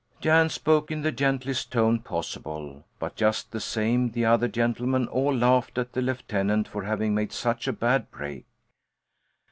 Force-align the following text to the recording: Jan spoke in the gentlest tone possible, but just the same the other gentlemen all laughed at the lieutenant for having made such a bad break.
Jan 0.19 0.49
spoke 0.49 0.89
in 0.89 1.03
the 1.03 1.11
gentlest 1.11 1.71
tone 1.71 1.99
possible, 1.99 2.87
but 2.97 3.15
just 3.15 3.51
the 3.51 3.59
same 3.59 4.09
the 4.09 4.25
other 4.25 4.47
gentlemen 4.47 5.07
all 5.07 5.31
laughed 5.35 5.77
at 5.77 5.93
the 5.93 6.01
lieutenant 6.01 6.67
for 6.67 6.85
having 6.85 7.13
made 7.13 7.31
such 7.31 7.67
a 7.67 7.71
bad 7.73 8.09
break. 8.09 8.47